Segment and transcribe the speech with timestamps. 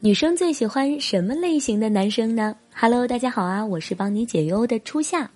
[0.00, 5.28] 女生最喜欢什么类型的男生呢？Hello，大家好啊，我是帮你解忧的初夏。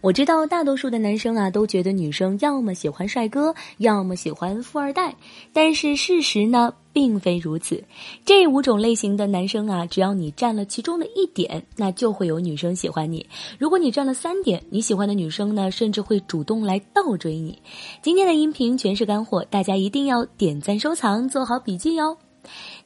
[0.00, 5.14] 我知道大多数的男生啊都觉得女生要么喜欢帅哥，要么喜欢富二代，
[5.52, 7.84] 但是事实呢并非如此。
[8.24, 13.24] 这五种类型的男生啊，只要你占了其中的一点，那就会有女生喜欢你。
[13.60, 17.56] 如果你占了三点，你喜欢的女生呢，甚至会主动来倒追你。
[18.02, 22.18] 今天的音频全是干货，大家一定要点赞收藏，做好笔记哟。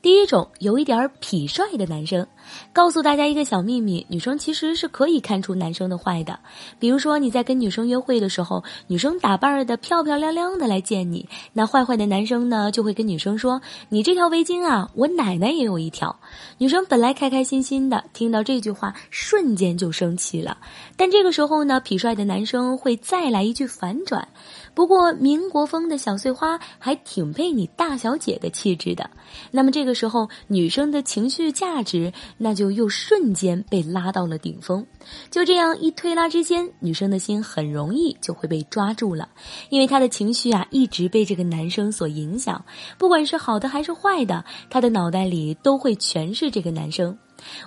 [0.03, 2.27] 第一种有一点痞帅的男生，
[2.73, 6.39] 告诉大家一个小秘密：女生其实是可以看出男生的坏的。
[6.79, 16.21] 比如说你在跟女生约会的时候，女生打扮的漂漂亮亮的来见你，那坏坏的男生呢就会跟女生说：“你这条围巾啊，我奶奶也有一条。”
[16.59, 20.59] 女生本来开开心心的，听到这句话瞬间就生气了。
[20.99, 24.29] 但这个时候呢，痞帅的男生会再来一句反转
[24.75, 29.09] ：“不过民国风的小碎花还挺配你大小姐的气质的。”
[29.51, 29.95] 那么这个。
[29.95, 34.87] 时候，女生的情绪价值那就又瞬间被拉到了顶峰。
[35.31, 39.29] 就这样一推拉之间，女生的心很容易就会被抓住了，
[39.71, 42.65] 因为她的情绪啊一直被这个男生所影响，
[42.99, 47.17] 不管是好的还是坏的，她的脑袋里都会全是这个男生。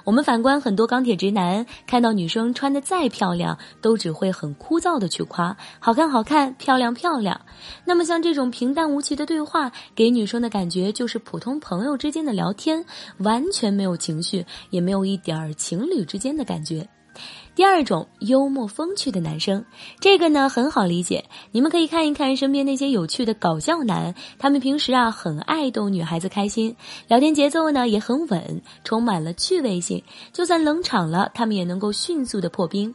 [0.06, 7.40] 我们反观很多钢铁直男，看到女生穿的再漂亮，都只会很枯燥的去夸好看好看，漂亮漂亮。
[7.86, 12.86] 那么像这种平淡无奇的对话，给女生的感觉就是普通朋友之间的聊天，
[13.20, 16.88] 完全没有情绪，也没有一点儿情侣之间的感觉。
[17.58, 19.66] 第二种幽默风趣的男生，
[20.00, 21.26] 这个呢很好理解。
[21.52, 26.76] 你们可以看一看身边那些有趣的搞笑男，他们平时啊很爱逗女孩子开心，
[27.08, 30.04] 聊天节奏呢也很稳，充满了趣味性。
[30.32, 32.94] 就算冷场了，他们也能够迅速的破冰。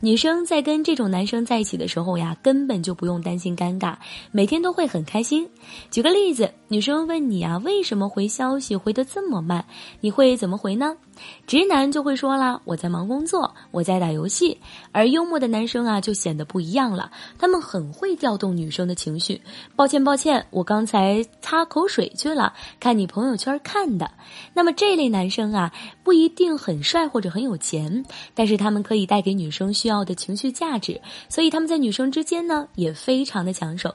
[0.00, 3.96] 女生在跟这种男生在一起的时候呀，根本就不用担心尴尬，
[4.32, 5.48] 每天都会很开心。
[5.90, 9.64] 举个例子，女生问你啊，为什么回消息回得这么慢？
[10.02, 10.94] 你会怎么回呢？
[11.46, 14.58] 直男就会说啦，我在忙工作，我在在打游戏。
[14.92, 19.40] 而幽默的男生啊，就显得不一样了，他们很会调动女生的情绪。
[19.76, 24.10] 抱歉，抱歉，我刚才擦口水去了，看你朋友圈看的。
[24.52, 25.72] 那么这类男生啊，
[26.02, 28.04] 不一定很帅或者很有钱，
[28.34, 29.84] 但是他们可以带给女生需。
[29.84, 33.94] 要的情绪价值，所以他们在女生之间呢也非常的抢手。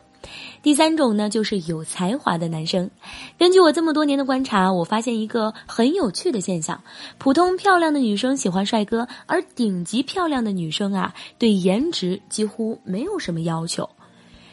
[0.61, 2.89] 第三种呢，就是有才华的男生。
[3.37, 6.81] 根据我这么多年的观察，我发现一个很有趣的现象：
[7.17, 13.89] 普通漂亮的女生喜欢帅哥，而顶级漂亮的女生啊，对颜值几乎没有什么要求。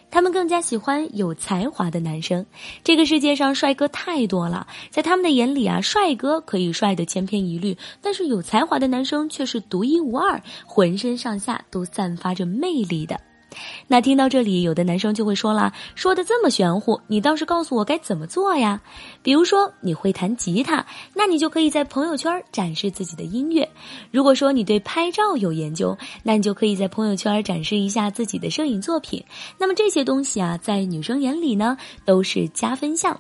[0.09, 2.47] 他们更加喜欢有才华的男生。
[2.85, 13.21] 这个世界上帅哥太多了，在他们的眼里啊，帅哥可以帅得千篇一律，但是有才华的男生却是独一无二，浑身上下都散发着魅力的。
[13.87, 18.81] 那听到这里，有的男生就会说了：“说的这么玄乎，你倒是告诉我该怎么做呀？”
[19.23, 20.85] 比如说你会弹吉他，
[21.15, 23.67] 那你就可以在朋友圈展示自己的音乐；
[24.11, 29.25] 如果说你对拍照有研究，那你就可以在朋友圈展示一下自己的摄影作品。
[29.59, 33.19] 那么这些东西啊，在女生眼里呢，都是加分项。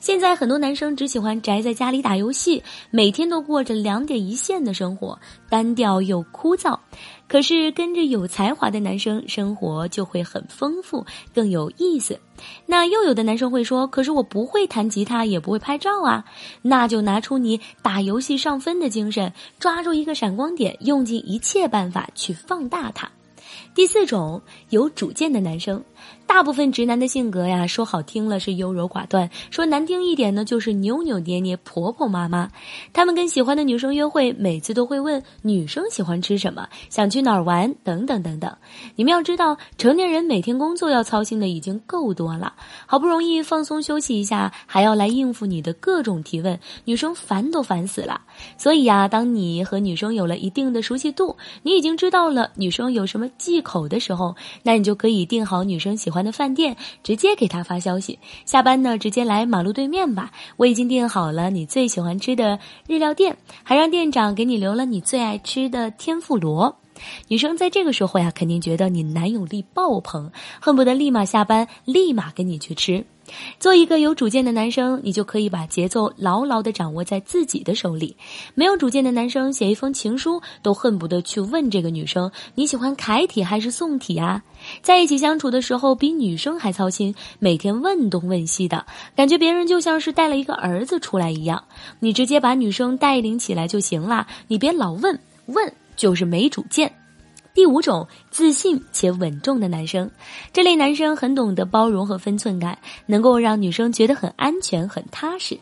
[0.00, 5.18] 现在很多男生只喜欢宅在家里打游戏，每天都过着两点一线的生活，
[5.48, 6.78] 单调又枯燥。
[7.26, 12.20] 可是跟着有才华的男生，生活就会很丰富，更有意思。
[12.66, 16.24] 那又有的男生会说：“可是我不会弹吉他，也不会拍照啊。”
[16.60, 23.10] 那就拿出你打游戏上分的精神，抓住一个闪光点，用尽一切办法去放大它。
[23.74, 25.82] 第四种有主见的男生，
[26.34, 32.50] 大部分直男的性格呀，说好听了是优柔寡断，说难听一点呢，就是扭扭捏捏、婆婆妈妈。
[32.92, 38.52] 他们跟喜欢的女生约会，每次都会问女生喜欢吃什么，想去哪儿玩，等等等等。
[38.96, 42.52] 你们要知道，成年人每天工作要操心的已经够多了，
[42.84, 48.20] 好不容易放松休息一下，还要来应付你的各种提问，女生烦都烦死了。
[48.58, 54.34] 所以呀，当你和女生有了一定的熟悉度，你已经知道了女生有什么忌口的时候，
[54.64, 58.18] 那你就可以定好女生喜欢的饭店，直接给他发消息。
[58.46, 62.58] 下班呢，直接来马路对面吧，我已经订好了你最喜欢吃的
[62.88, 66.76] 日料店，还让店长给你留了你最爱吃的天妇罗。
[67.28, 70.30] 女生在这个时候呀，肯定觉得你男友力爆棚，
[70.60, 73.04] 恨不得立马下班，立马跟你去吃。
[73.58, 78.18] 做一个有主见的男生，你就可以把节奏牢牢地掌握在自己的手里。
[78.54, 84.42] 没有主见的男生写一封情书，都恨不得去问这个女生你喜欢楷体还是宋体啊？
[84.82, 88.84] 在一起相处的时候，比女生还操心，每天问东问西的
[89.16, 91.64] 感觉，别人就像是带了一个儿子出来一样。
[92.00, 95.74] 你直接把女生带领起来就行了，你别老问问。
[95.96, 96.92] 就是没主见。
[97.54, 100.10] 第五种，自信且稳重的男生，
[100.52, 102.76] 这类男生很懂得包容和分寸感，
[103.06, 105.56] 能够让女生觉得很安全、很踏实。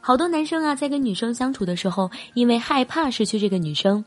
[0.00, 4.04] 好多男生啊，在跟女生相处的时候，因为害怕失去这个女生。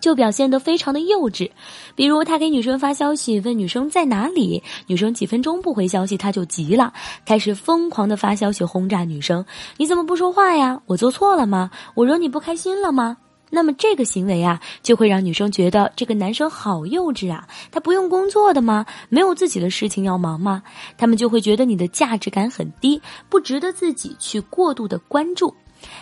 [0.00, 1.50] 就表现得非常的幼稚，
[1.94, 6.90] 比如他给女生发消息，问女生在哪里，女生几分钟不回消息，他就急了，
[7.26, 9.44] 开始疯狂的发消息轰炸女生。
[9.76, 10.80] 你怎么不说话呀？
[10.86, 11.70] 我做错了吗？
[11.94, 13.18] 我惹你不开心了吗？
[13.50, 18.86] 那么这个行为啊，就会让女生觉得这个男生好幼稚啊，他不用工作的吗？
[19.08, 20.62] 没有自己的事情要忙吗？
[20.96, 25.54] 他们就会觉得你的价值感很低，不值得自己去过度的关注。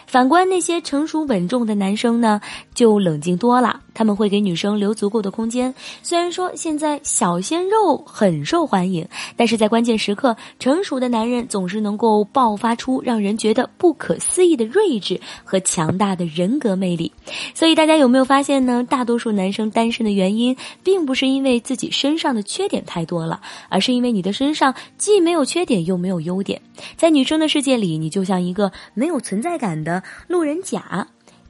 [0.06, 2.40] 反观那些成熟稳重的男生呢，
[2.74, 3.80] 就冷静多了。
[3.92, 5.74] 他们会给女生留足够的空间。
[6.02, 17.10] 虽然说现在小鲜肉很受欢迎，但是在关键时刻，成熟的男人总是能够爆发出让人觉得不可思议的睿智和强大的人格魅力。
[17.54, 18.86] 所以大家有没有发现呢？
[18.88, 26.62] 大多数男生单身的原因，并不是因为自己身上的缺点太多了，而是因为你的身上既没有缺点又没有优点。
[26.96, 31.06] 在女生的世界里，你就像一个没有存在感感的路人甲。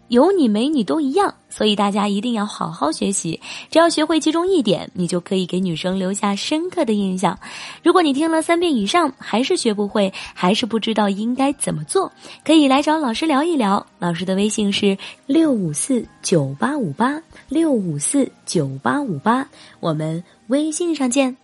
[0.09, 3.38] 有你没你都一样，所以大家一定要好好学习。
[3.70, 7.38] 只要学会其中一点，你就可以给女生留下深刻的印象。
[7.82, 12.11] 如果你听了三遍以上还是学不会，还是不知道应该怎么做，
[12.43, 13.87] 可以来找老师聊一聊。
[13.99, 19.47] 老师的微信是六五四九八五八六五四九八五八，
[19.79, 21.37] 我们微信上见。